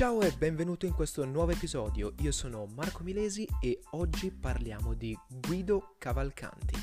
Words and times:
Ciao 0.00 0.22
e 0.22 0.32
benvenuto 0.32 0.86
in 0.86 0.94
questo 0.94 1.26
nuovo 1.26 1.52
episodio. 1.52 2.14
Io 2.22 2.32
sono 2.32 2.64
Marco 2.74 3.02
Milesi 3.02 3.46
e 3.60 3.82
oggi 3.90 4.30
parliamo 4.30 4.94
di 4.94 5.14
Guido 5.28 5.96
Cavalcanti. 5.98 6.74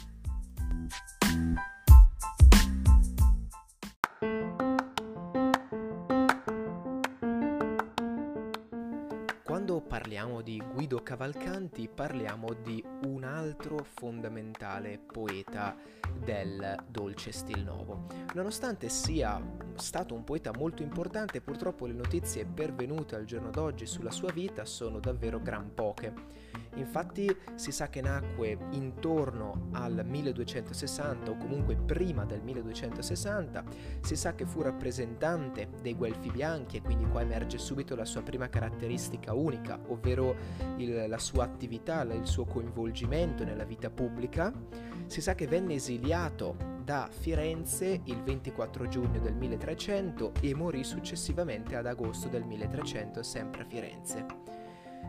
Quando 9.43 9.81
parliamo 9.81 10.41
di 10.41 10.61
Guido 10.75 11.01
Cavalcanti 11.01 11.89
parliamo 11.91 12.53
di 12.53 12.83
un 13.05 13.23
altro 13.23 13.83
fondamentale 13.83 14.99
poeta 14.99 15.75
del 16.23 16.85
dolce 16.87 17.31
stil 17.31 17.63
nuovo. 17.63 18.05
Nonostante 18.35 18.89
sia 18.89 19.41
stato 19.77 20.13
un 20.13 20.23
poeta 20.23 20.51
molto 20.55 20.83
importante, 20.83 21.41
purtroppo 21.41 21.85
le 21.85 21.93
notizie 21.93 22.45
pervenute 22.45 23.15
al 23.15 23.25
giorno 23.25 23.49
d'oggi 23.49 23.85
sulla 23.85 24.11
sua 24.11 24.31
vita 24.31 24.65
sono 24.65 24.99
davvero 24.99 25.41
gran 25.41 25.73
poche. 25.73 26.13
Infatti 26.75 27.35
si 27.55 27.71
sa 27.71 27.89
che 27.89 28.01
nacque 28.01 28.57
intorno 28.71 29.69
al 29.71 30.03
1260 30.05 31.31
o 31.31 31.37
comunque 31.37 31.75
prima 31.75 32.25
del 32.25 32.41
1260, 32.41 33.63
si 34.01 34.15
sa 34.15 34.35
che 34.35 34.45
fu 34.45 34.61
rappresentante 34.61 35.69
dei 35.81 35.95
Guelfi 35.95 36.29
bianchi 36.29 36.77
e 36.77 36.81
quindi 36.81 37.05
qua 37.05 37.21
emerge 37.21 37.57
subito 37.57 37.95
la 37.95 38.05
sua 38.05 38.21
prima 38.21 38.47
caratteristica 38.47 39.33
unica, 39.33 39.79
ovvero 39.87 40.35
il, 40.77 41.05
la 41.07 41.19
sua 41.19 41.45
attività, 41.45 42.01
il 42.01 42.27
suo 42.27 42.45
coinvolgimento 42.45 43.43
nella 43.43 43.65
vita 43.65 43.89
pubblica. 43.89 44.53
Si 45.07 45.21
sa 45.21 45.35
che 45.35 45.47
venne 45.47 45.75
esiliato 45.75 46.75
da 46.83 47.09
Firenze 47.09 48.01
il 48.03 48.21
24 48.21 48.87
giugno 48.87 49.19
del 49.19 49.35
1300 49.35 50.33
e 50.41 50.53
morì 50.53 50.83
successivamente 50.83 51.75
ad 51.75 51.85
agosto 51.85 52.27
del 52.27 52.43
1300 52.43 53.23
sempre 53.23 53.61
a 53.61 53.65
Firenze. 53.65 54.25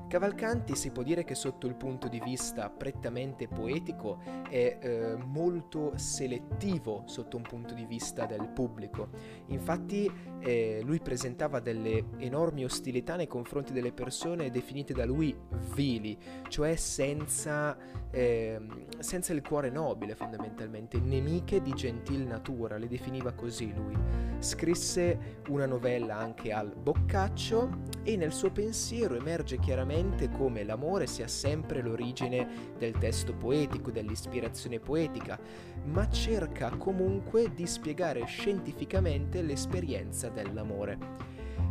Cavalcanti 0.09 0.75
si 0.75 0.91
può 0.91 1.03
dire 1.03 1.23
che 1.23 1.35
sotto 1.35 1.67
il 1.67 1.75
punto 1.75 2.09
di 2.09 2.19
vista 2.21 2.71
prettamente 2.71 3.47
poetico 3.47 4.21
è 4.49 4.79
eh, 4.81 5.17
molto 5.17 5.93
selettivo 5.97 7.03
sotto 7.05 7.37
un 7.37 7.43
punto 7.43 7.75
di 7.75 7.85
vista 7.85 8.25
del 8.25 8.49
pubblico. 8.49 9.11
Infatti 9.49 10.11
eh, 10.41 10.81
lui 10.85 11.01
presentava 11.01 11.61
delle 11.61 12.05
enormi 12.19 12.65
ostilità 12.65 13.17
nei 13.17 13.27
confronti 13.27 13.73
delle 13.73 13.93
persone 13.93 14.51
definite 14.51 14.93
da 14.93 15.05
lui 15.05 15.37
vili, 15.75 16.17
cioè 16.49 16.77
senza, 16.77 17.77
eh, 18.11 18.59
senza 18.99 19.33
il 19.33 19.43
cuore 19.43 19.71
nobile 19.71 20.15
fondamentalmente, 20.15 20.99
nemiche 20.99 21.63
di 21.63 21.73
gentil 21.73 22.27
natura, 22.27 22.79
le 22.79 22.89
definiva 22.89 23.33
così 23.33 23.73
lui. 23.75 23.97
Scrisse 24.39 25.41
una 25.49 25.67
novella 25.67 26.17
anche 26.17 26.53
al 26.53 26.75
Boccaccio 26.75 27.87
e 28.03 28.17
nel 28.17 28.33
suo 28.33 28.51
pensiero 28.51 29.15
emerge 29.15 29.59
chiaramente 29.59 30.31
come 30.31 30.63
l'amore 30.65 31.07
sia 31.07 31.27
sempre 31.27 31.83
l'origine 31.83 32.75
del 32.79 32.97
testo 32.99 33.35
poetico, 33.35 33.91
dell'ispirazione 33.91 34.79
poetica, 34.79 35.39
ma 35.85 36.09
cerca 36.09 36.71
comunque 36.77 37.53
di 37.53 37.67
spiegare 37.67 38.25
scientificamente 38.27 39.43
l'esperienza 39.43 40.28
dell'amore. 40.29 41.27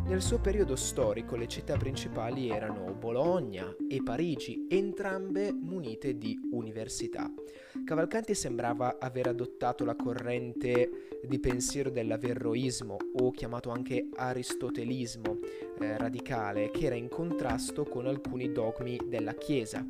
Nel 0.08 0.22
suo 0.22 0.38
periodo 0.38 0.74
storico 0.74 1.36
le 1.36 1.46
città 1.46 1.76
principali 1.76 2.48
erano 2.48 2.94
Bologna 2.94 3.76
e 3.88 4.02
Parigi, 4.02 4.66
entrambe 4.68 5.52
munite 5.52 6.16
di 6.16 6.38
università. 6.50 7.30
Cavalcanti 7.84 8.34
sembrava 8.34 8.96
aver 8.98 9.28
adottato 9.28 9.84
la 9.84 9.94
corrente 9.94 11.18
di 11.26 11.38
pensiero 11.38 11.90
dell'averroismo 11.90 12.96
o 13.20 13.30
chiamato 13.32 13.68
anche 13.68 14.08
aristotelismo 14.14 15.38
eh, 15.80 15.98
radicale 15.98 16.70
che 16.70 16.86
era 16.86 16.94
in 16.94 17.08
contrasto 17.08 17.84
con 17.84 18.06
alcuni 18.06 18.50
dogmi 18.50 18.98
della 19.08 19.34
Chiesa 19.34 19.86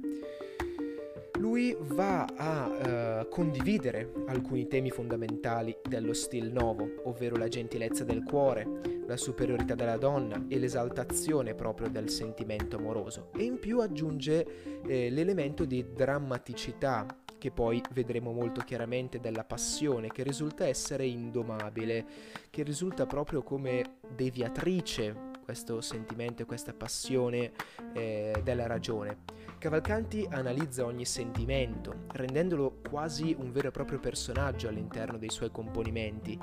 lui 1.38 1.76
va 1.80 2.24
a 2.24 3.20
uh, 3.20 3.28
condividere 3.28 4.12
alcuni 4.26 4.66
temi 4.66 4.90
fondamentali 4.90 5.76
dello 5.88 6.12
stil 6.12 6.50
nuovo, 6.52 6.88
ovvero 7.04 7.36
la 7.36 7.48
gentilezza 7.48 8.04
del 8.04 8.24
cuore, 8.24 8.66
la 9.06 9.16
superiorità 9.16 9.74
della 9.74 9.96
donna 9.96 10.44
e 10.48 10.58
l'esaltazione 10.58 11.54
proprio 11.54 11.88
del 11.88 12.10
sentimento 12.10 12.76
amoroso. 12.76 13.30
E 13.36 13.44
in 13.44 13.58
più 13.58 13.80
aggiunge 13.80 14.82
eh, 14.86 15.10
l'elemento 15.10 15.64
di 15.64 15.84
drammaticità 15.94 17.06
che 17.38 17.52
poi 17.52 17.80
vedremo 17.92 18.32
molto 18.32 18.60
chiaramente 18.62 19.20
della 19.20 19.44
passione, 19.44 20.08
che 20.08 20.24
risulta 20.24 20.66
essere 20.66 21.06
indomabile, 21.06 22.04
che 22.50 22.64
risulta 22.64 23.06
proprio 23.06 23.42
come 23.42 23.98
deviatrice 24.12 25.27
questo 25.48 25.80
sentimento 25.80 26.42
e 26.42 26.44
questa 26.44 26.74
passione 26.74 27.52
eh, 27.94 28.38
della 28.44 28.66
ragione. 28.66 29.20
Cavalcanti 29.56 30.28
analizza 30.30 30.84
ogni 30.84 31.06
sentimento, 31.06 32.04
rendendolo 32.12 32.80
quasi 32.86 33.34
un 33.38 33.50
vero 33.50 33.68
e 33.68 33.70
proprio 33.70 33.98
personaggio 33.98 34.68
all'interno 34.68 35.16
dei 35.16 35.30
suoi 35.30 35.50
componimenti. 35.50 36.38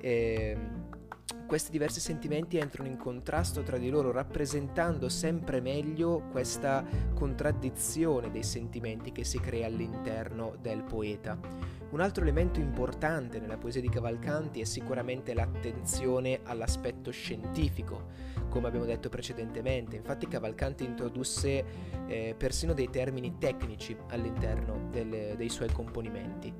Eh, 0.00 0.58
questi 1.50 1.72
diversi 1.72 1.98
sentimenti 1.98 2.58
entrano 2.58 2.88
in 2.88 2.96
contrasto 2.96 3.64
tra 3.64 3.76
di 3.76 3.90
loro, 3.90 4.12
rappresentando 4.12 5.08
sempre 5.08 5.60
meglio 5.60 6.28
questa 6.30 6.84
contraddizione 7.12 8.30
dei 8.30 8.44
sentimenti 8.44 9.10
che 9.10 9.24
si 9.24 9.40
crea 9.40 9.66
all'interno 9.66 10.54
del 10.60 10.84
poeta. 10.84 11.36
Un 11.90 12.00
altro 12.00 12.22
elemento 12.22 12.60
importante 12.60 13.40
nella 13.40 13.58
poesia 13.58 13.80
di 13.80 13.88
Cavalcanti 13.88 14.60
è 14.60 14.64
sicuramente 14.64 15.34
l'attenzione 15.34 16.38
all'aspetto 16.44 17.10
scientifico 17.10 18.38
come 18.48 18.68
abbiamo 18.68 18.86
detto 18.86 19.08
precedentemente. 19.08 19.96
Infatti 19.96 20.28
Cavalcanti 20.28 20.84
introdusse 20.84 21.64
eh, 22.06 22.32
persino 22.38 22.74
dei 22.74 22.90
termini 22.90 23.38
tecnici 23.38 23.96
all'interno 24.10 24.86
delle, 24.88 25.34
dei 25.36 25.48
suoi 25.48 25.72
componimenti. 25.72 26.54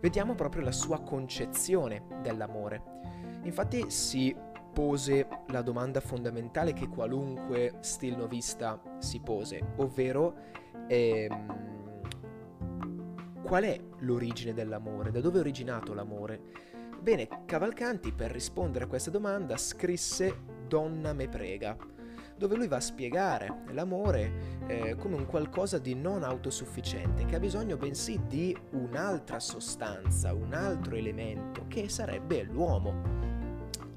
Vediamo 0.00 0.34
proprio 0.34 0.62
la 0.62 0.72
sua 0.72 1.02
concezione 1.02 2.02
dell'amore. 2.20 2.98
Infatti 3.42 3.90
si 3.90 4.34
pose 4.72 5.26
la 5.48 5.62
domanda 5.62 6.00
fondamentale 6.00 6.72
che 6.72 6.88
qualunque 6.88 7.78
stil 7.80 8.16
novista 8.16 8.80
si 8.98 9.20
pose, 9.20 9.72
ovvero 9.76 10.34
ehm, 10.86 12.00
qual 13.42 13.64
è 13.64 13.80
l'origine 14.00 14.52
dell'amore? 14.52 15.10
Da 15.10 15.20
dove 15.20 15.38
è 15.38 15.40
originato 15.40 15.94
l'amore? 15.94 16.40
Bene, 17.00 17.28
Cavalcanti 17.46 18.12
per 18.12 18.30
rispondere 18.30 18.84
a 18.84 18.88
questa 18.88 19.10
domanda 19.10 19.56
scrisse 19.56 20.56
Donna 20.66 21.12
me 21.12 21.28
prega, 21.28 21.76
dove 22.36 22.56
lui 22.56 22.68
va 22.68 22.76
a 22.76 22.80
spiegare 22.80 23.62
l'amore 23.70 24.60
eh, 24.66 24.96
come 24.96 25.16
un 25.16 25.26
qualcosa 25.26 25.78
di 25.78 25.94
non 25.94 26.22
autosufficiente, 26.22 27.24
che 27.24 27.36
ha 27.36 27.40
bisogno 27.40 27.76
bensì 27.76 28.20
di 28.26 28.56
un'altra 28.72 29.40
sostanza, 29.40 30.34
un 30.34 30.52
altro 30.52 30.94
elemento, 30.94 31.64
che 31.68 31.88
sarebbe 31.88 32.42
l'uomo. 32.42 33.27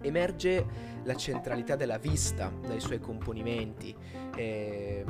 Emerge 0.01 0.89
la 1.03 1.15
centralità 1.15 1.75
della 1.75 1.97
vista 1.97 2.51
dai 2.65 2.79
suoi 2.79 2.99
componimenti. 2.99 3.95
E 4.35 5.03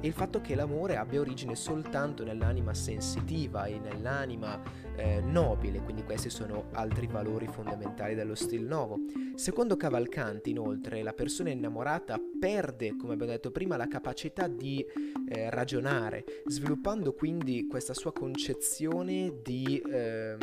il 0.00 0.12
fatto 0.12 0.40
che 0.40 0.54
l'amore 0.54 0.96
abbia 0.96 1.20
origine 1.20 1.54
soltanto 1.54 2.24
nell'anima 2.24 2.74
sensitiva 2.74 3.64
e 3.64 3.78
nell'anima 3.78 4.60
eh, 4.96 5.20
nobile, 5.20 5.80
quindi 5.80 6.04
questi 6.04 6.28
sono 6.28 6.66
altri 6.72 7.06
valori 7.06 7.46
fondamentali 7.46 8.14
dello 8.14 8.34
stil 8.34 8.66
nuovo. 8.66 8.98
Secondo 9.34 9.76
Cavalcanti, 9.76 10.50
inoltre, 10.50 11.02
la 11.02 11.14
persona 11.14 11.50
innamorata 11.50 12.20
perde, 12.38 12.96
come 12.96 13.14
abbiamo 13.14 13.32
detto 13.32 13.50
prima, 13.50 13.76
la 13.76 13.88
capacità 13.88 14.46
di 14.46 14.84
eh, 15.26 15.48
ragionare, 15.48 16.24
sviluppando 16.46 17.14
quindi 17.14 17.66
questa 17.66 17.94
sua 17.94 18.12
concezione 18.12 19.40
di 19.42 19.82
eh, 19.90 20.36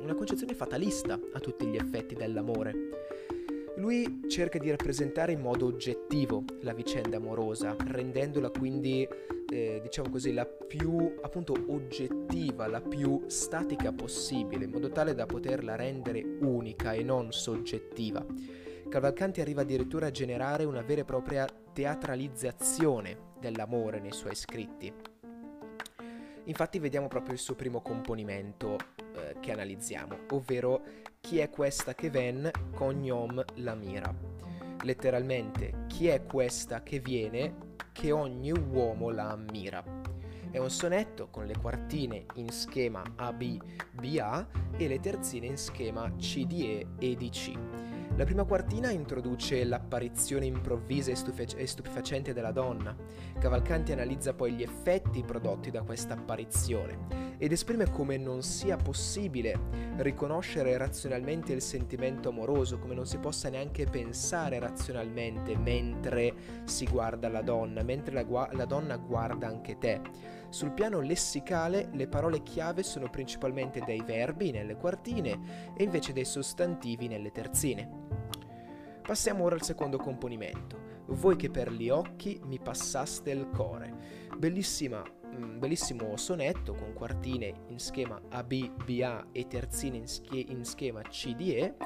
una 0.00 0.14
concezione 0.14 0.54
fatalista 0.54 1.18
a 1.32 1.40
tutti 1.40 1.66
gli 1.66 1.76
effetti 1.76 2.14
dell'amore. 2.14 2.72
Lui 3.78 4.24
cerca 4.26 4.58
di 4.58 4.70
rappresentare 4.70 5.30
in 5.30 5.40
modo 5.40 5.66
oggettivo 5.66 6.42
la 6.62 6.74
vicenda 6.74 7.18
amorosa, 7.18 7.76
rendendola 7.78 8.50
quindi, 8.50 9.06
eh, 9.48 9.78
diciamo 9.80 10.10
così, 10.10 10.32
la 10.32 10.46
più 10.46 11.14
appunto 11.22 11.54
oggettiva, 11.68 12.66
la 12.66 12.80
più 12.80 13.22
statica 13.28 13.92
possibile, 13.92 14.64
in 14.64 14.72
modo 14.72 14.88
tale 14.90 15.14
da 15.14 15.26
poterla 15.26 15.76
rendere 15.76 16.24
unica 16.40 16.92
e 16.92 17.04
non 17.04 17.30
soggettiva. 17.30 18.26
Cavalcanti 18.88 19.40
arriva 19.40 19.60
addirittura 19.60 20.06
a 20.06 20.10
generare 20.10 20.64
una 20.64 20.82
vera 20.82 21.02
e 21.02 21.04
propria 21.04 21.46
teatralizzazione 21.72 23.36
dell'amore 23.38 24.00
nei 24.00 24.12
suoi 24.12 24.34
scritti. 24.34 24.92
Infatti 26.46 26.80
vediamo 26.80 27.06
proprio 27.06 27.34
il 27.34 27.38
suo 27.38 27.54
primo 27.54 27.80
componimento 27.80 28.76
eh, 29.20 29.36
che 29.40 29.52
analizziamo, 29.52 30.18
ovvero 30.30 30.82
chi 31.20 31.38
è 31.38 31.50
questa 31.50 31.94
che 31.94 32.10
ven, 32.10 32.50
cognom 32.74 33.44
la 33.56 33.74
mira. 33.74 34.14
Letteralmente, 34.82 35.84
chi 35.88 36.06
è 36.06 36.24
questa 36.24 36.82
che 36.82 37.00
viene, 37.00 37.76
che 37.92 38.12
ogni 38.12 38.52
uomo 38.52 39.10
la 39.10 39.30
ammira. 39.30 39.82
È 40.50 40.56
un 40.56 40.70
sonetto 40.70 41.28
con 41.28 41.46
le 41.46 41.56
quartine 41.60 42.24
in 42.36 42.48
schema 42.50 43.02
AB, 43.16 43.58
BA 43.92 44.48
e 44.76 44.88
le 44.88 45.00
terzine 45.00 45.46
in 45.46 45.58
schema 45.58 46.10
CDE 46.16 46.86
e 46.98 47.14
DC. 47.16 47.67
La 48.18 48.24
prima 48.24 48.42
quartina 48.42 48.90
introduce 48.90 49.62
l'apparizione 49.62 50.44
improvvisa 50.44 51.12
e, 51.12 51.14
stufe- 51.14 51.56
e 51.56 51.68
stupefacente 51.68 52.32
della 52.32 52.50
donna. 52.50 52.92
Cavalcanti 53.38 53.92
analizza 53.92 54.34
poi 54.34 54.54
gli 54.54 54.62
effetti 54.62 55.22
prodotti 55.22 55.70
da 55.70 55.82
questa 55.82 56.14
apparizione 56.14 57.36
ed 57.38 57.52
esprime 57.52 57.88
come 57.88 58.16
non 58.16 58.42
sia 58.42 58.76
possibile 58.76 59.56
riconoscere 59.98 60.76
razionalmente 60.76 61.52
il 61.52 61.62
sentimento 61.62 62.30
amoroso, 62.30 62.80
come 62.80 62.96
non 62.96 63.06
si 63.06 63.18
possa 63.18 63.50
neanche 63.50 63.86
pensare 63.86 64.58
razionalmente 64.58 65.56
mentre 65.56 66.34
si 66.64 66.86
guarda 66.86 67.28
la 67.28 67.42
donna, 67.42 67.84
mentre 67.84 68.14
la, 68.14 68.24
gu- 68.24 68.52
la 68.52 68.64
donna 68.64 68.96
guarda 68.96 69.46
anche 69.46 69.78
te. 69.78 70.00
Sul 70.50 70.72
piano 70.72 71.00
lessicale 71.00 71.90
le 71.92 72.08
parole 72.08 72.42
chiave 72.42 72.82
sono 72.82 73.10
principalmente 73.10 73.80
dei 73.84 74.02
verbi 74.02 74.50
nelle 74.50 74.76
quartine 74.76 75.72
e 75.76 75.84
invece 75.84 76.12
dei 76.12 76.24
sostantivi 76.24 77.06
nelle 77.06 77.30
terzine. 77.30 78.06
Passiamo 79.02 79.44
ora 79.44 79.54
al 79.54 79.62
secondo 79.62 79.98
componimento. 79.98 80.86
Voi 81.08 81.36
che 81.36 81.50
per 81.50 81.70
gli 81.72 81.88
occhi 81.88 82.40
mi 82.44 82.58
passaste 82.58 83.30
il 83.30 83.48
core. 83.50 84.26
Bellissima 84.36 85.02
mm, 85.02 85.58
bellissimo 85.58 86.16
sonetto 86.16 86.74
con 86.74 86.92
quartine 86.92 87.52
in 87.68 87.78
schema 87.78 88.20
AB, 88.30 88.84
BA 88.84 89.28
e 89.32 89.46
terzine 89.46 89.98
in, 89.98 90.06
schie- 90.06 90.46
in 90.48 90.64
schema 90.64 91.02
CDE 91.02 91.76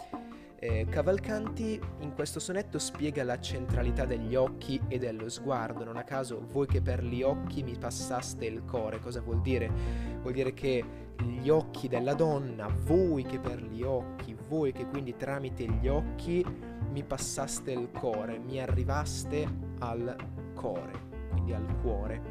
eh, 0.62 0.86
Cavalcanti 0.88 1.80
in 2.02 2.14
questo 2.14 2.38
sonetto 2.38 2.78
spiega 2.78 3.24
la 3.24 3.40
centralità 3.40 4.04
degli 4.04 4.36
occhi 4.36 4.80
e 4.86 4.96
dello 4.96 5.28
sguardo, 5.28 5.82
non 5.82 5.96
a 5.96 6.04
caso 6.04 6.46
voi 6.52 6.68
che 6.68 6.80
per 6.80 7.02
gli 7.02 7.20
occhi 7.20 7.64
mi 7.64 7.76
passaste 7.76 8.46
il 8.46 8.62
cuore, 8.62 9.00
cosa 9.00 9.20
vuol 9.20 9.40
dire? 9.40 9.68
Vuol 10.20 10.32
dire 10.32 10.54
che 10.54 10.84
gli 11.20 11.48
occhi 11.48 11.88
della 11.88 12.14
donna, 12.14 12.68
voi 12.84 13.24
che 13.24 13.40
per 13.40 13.60
gli 13.60 13.82
occhi, 13.82 14.36
voi 14.48 14.70
che 14.70 14.86
quindi 14.86 15.16
tramite 15.16 15.64
gli 15.64 15.88
occhi 15.88 16.46
mi 16.92 17.02
passaste 17.02 17.72
il 17.72 17.90
cuore, 17.90 18.38
mi 18.38 18.60
arrivaste 18.60 19.44
al 19.80 20.14
cuore, 20.54 20.92
quindi 21.30 21.54
al 21.54 21.76
cuore. 21.82 22.22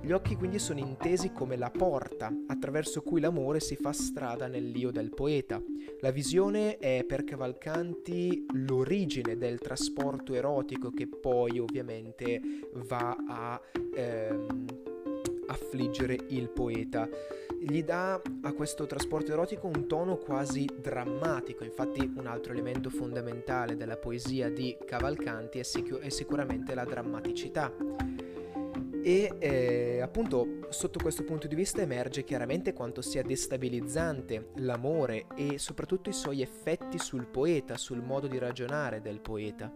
Gli 0.00 0.12
occhi 0.12 0.36
quindi 0.36 0.58
sono 0.58 0.78
intesi 0.78 1.32
come 1.32 1.56
la 1.56 1.70
porta 1.70 2.32
attraverso 2.46 3.02
cui 3.02 3.20
l'amore 3.20 3.60
si 3.60 3.76
fa 3.76 3.92
strada 3.92 4.46
nell'io 4.46 4.90
del 4.90 5.10
poeta. 5.10 5.60
La 6.00 6.12
visione 6.12 6.78
è 6.78 7.04
per 7.04 7.24
Cavalcanti 7.24 8.46
l'origine 8.54 9.36
del 9.36 9.58
trasporto 9.58 10.34
erotico 10.34 10.90
che 10.90 11.08
poi 11.08 11.58
ovviamente 11.58 12.40
va 12.86 13.16
a 13.28 13.60
ehm, 13.94 14.64
affliggere 15.48 16.16
il 16.28 16.48
poeta. 16.48 17.08
Gli 17.60 17.82
dà 17.82 18.22
a 18.42 18.52
questo 18.52 18.86
trasporto 18.86 19.32
erotico 19.32 19.66
un 19.66 19.88
tono 19.88 20.16
quasi 20.16 20.64
drammatico, 20.80 21.64
infatti 21.64 22.10
un 22.16 22.26
altro 22.26 22.52
elemento 22.52 22.88
fondamentale 22.88 23.76
della 23.76 23.96
poesia 23.96 24.48
di 24.48 24.76
Cavalcanti 24.86 25.58
è, 25.58 25.64
sic- 25.64 25.98
è 25.98 26.08
sicuramente 26.08 26.74
la 26.74 26.84
drammaticità 26.84 27.74
e 29.02 29.36
eh, 29.38 30.00
appunto 30.00 30.66
sotto 30.70 30.98
questo 31.00 31.24
punto 31.24 31.46
di 31.46 31.54
vista 31.54 31.82
emerge 31.82 32.24
chiaramente 32.24 32.72
quanto 32.72 33.00
sia 33.00 33.22
destabilizzante 33.22 34.50
l'amore 34.56 35.26
e 35.34 35.58
soprattutto 35.58 36.08
i 36.08 36.14
suoi 36.14 36.42
effetti 36.42 36.98
sul 36.98 37.26
poeta, 37.26 37.76
sul 37.76 38.02
modo 38.02 38.26
di 38.26 38.38
ragionare 38.38 39.00
del 39.00 39.20
poeta. 39.20 39.72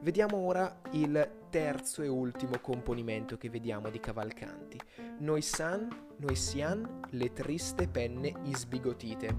Vediamo 0.00 0.38
ora 0.38 0.80
il 0.92 1.30
terzo 1.48 2.02
e 2.02 2.08
ultimo 2.08 2.58
componimento 2.60 3.36
che 3.36 3.48
vediamo 3.48 3.88
di 3.88 4.00
Cavalcanti. 4.00 4.80
Noi 5.18 5.42
san, 5.42 5.88
noi 6.16 6.34
sian, 6.34 7.02
le 7.10 7.32
triste 7.32 7.86
penne 7.86 8.32
isbigotite, 8.42 9.36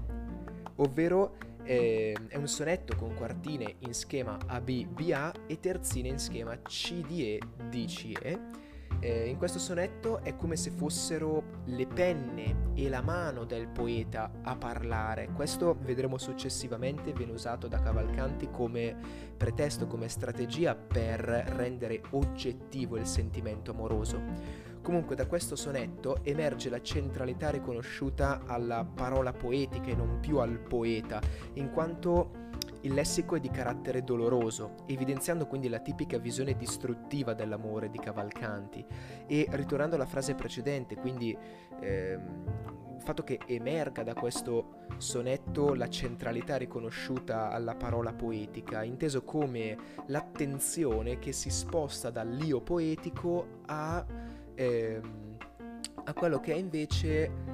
ovvero 0.76 1.36
eh, 1.64 2.16
è 2.28 2.36
un 2.36 2.48
sonetto 2.48 2.96
con 2.96 3.14
quartine 3.14 3.76
in 3.80 3.92
schema 3.92 4.38
AB-BA 4.46 5.46
e 5.46 5.60
terzine 5.60 6.08
in 6.08 6.18
schema 6.18 6.56
CDE-DCE 6.56 8.62
eh, 9.04 9.28
in 9.28 9.36
questo 9.36 9.58
sonetto 9.58 10.22
è 10.22 10.34
come 10.34 10.56
se 10.56 10.70
fossero 10.70 11.60
le 11.66 11.86
penne 11.86 12.72
e 12.72 12.88
la 12.88 13.02
mano 13.02 13.44
del 13.44 13.68
poeta 13.68 14.30
a 14.42 14.56
parlare. 14.56 15.28
Questo 15.34 15.76
vedremo 15.82 16.16
successivamente 16.16 17.12
viene 17.12 17.32
usato 17.32 17.68
da 17.68 17.80
Cavalcanti 17.80 18.48
come 18.50 18.96
pretesto, 19.36 19.86
come 19.86 20.08
strategia 20.08 20.74
per 20.74 21.18
rendere 21.20 22.00
oggettivo 22.12 22.96
il 22.96 23.04
sentimento 23.04 23.72
amoroso. 23.72 24.22
Comunque 24.80 25.14
da 25.14 25.26
questo 25.26 25.54
sonetto 25.54 26.24
emerge 26.24 26.70
la 26.70 26.80
centralità 26.80 27.50
riconosciuta 27.50 28.44
alla 28.46 28.84
parola 28.84 29.32
poetica 29.32 29.90
e 29.90 29.94
non 29.94 30.18
più 30.20 30.38
al 30.38 30.58
poeta, 30.58 31.20
in 31.54 31.70
quanto 31.70 32.43
il 32.84 32.92
lessico 32.92 33.36
è 33.36 33.40
di 33.40 33.50
carattere 33.50 34.04
doloroso, 34.04 34.74
evidenziando 34.86 35.46
quindi 35.46 35.68
la 35.68 35.78
tipica 35.78 36.18
visione 36.18 36.54
distruttiva 36.56 37.32
dell'amore 37.34 37.90
di 37.90 37.98
Cavalcanti. 37.98 38.84
E 39.26 39.46
ritornando 39.50 39.94
alla 39.96 40.06
frase 40.06 40.34
precedente, 40.34 40.96
quindi 40.96 41.36
ehm, 41.80 42.44
il 42.96 43.02
fatto 43.02 43.24
che 43.24 43.40
emerga 43.46 44.02
da 44.02 44.14
questo 44.14 44.82
sonetto 44.98 45.74
la 45.74 45.88
centralità 45.88 46.56
riconosciuta 46.56 47.50
alla 47.50 47.74
parola 47.74 48.12
poetica, 48.12 48.82
inteso 48.82 49.22
come 49.22 49.76
l'attenzione 50.06 51.18
che 51.18 51.32
si 51.32 51.50
sposta 51.50 52.10
dall'io 52.10 52.60
poetico 52.60 53.60
a, 53.66 54.04
ehm, 54.54 55.36
a 56.04 56.12
quello 56.12 56.38
che 56.38 56.52
è 56.52 56.56
invece 56.56 57.53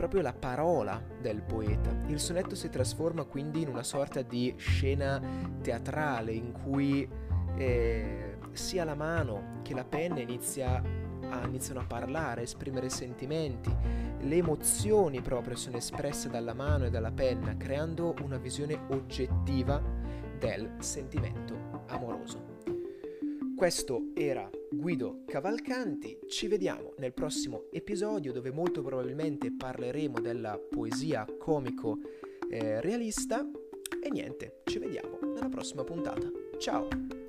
proprio 0.00 0.22
la 0.22 0.32
parola 0.32 0.98
del 1.20 1.42
poeta. 1.42 1.94
Il 2.06 2.20
sonetto 2.20 2.54
si 2.54 2.70
trasforma 2.70 3.24
quindi 3.24 3.60
in 3.60 3.68
una 3.68 3.82
sorta 3.82 4.22
di 4.22 4.54
scena 4.56 5.20
teatrale 5.60 6.32
in 6.32 6.52
cui 6.52 7.06
eh, 7.58 8.38
sia 8.52 8.84
la 8.84 8.94
mano 8.94 9.58
che 9.60 9.74
la 9.74 9.84
penna 9.84 10.20
inizia 10.20 10.82
a, 11.28 11.46
iniziano 11.46 11.80
a 11.80 11.84
parlare, 11.84 12.40
a 12.40 12.44
esprimere 12.44 12.88
sentimenti, 12.88 13.70
le 14.20 14.36
emozioni 14.36 15.20
proprio 15.20 15.54
sono 15.54 15.76
espresse 15.76 16.30
dalla 16.30 16.54
mano 16.54 16.86
e 16.86 16.90
dalla 16.90 17.12
penna, 17.12 17.54
creando 17.58 18.14
una 18.22 18.38
visione 18.38 18.80
oggettiva 18.88 19.82
del 20.38 20.76
sentimento 20.78 21.82
amoroso. 21.88 22.62
Questo 23.54 24.12
era 24.14 24.48
Guido 24.72 25.24
Cavalcanti, 25.26 26.20
ci 26.28 26.46
vediamo 26.46 26.94
nel 26.98 27.12
prossimo 27.12 27.64
episodio 27.72 28.32
dove 28.32 28.52
molto 28.52 28.82
probabilmente 28.82 29.52
parleremo 29.52 30.20
della 30.20 30.58
poesia 30.58 31.26
comico 31.38 31.98
eh, 32.48 32.80
realista 32.80 33.44
e 34.02 34.10
niente, 34.10 34.60
ci 34.64 34.78
vediamo 34.78 35.18
nella 35.22 35.48
prossima 35.48 35.82
puntata. 35.82 36.30
Ciao! 36.58 37.19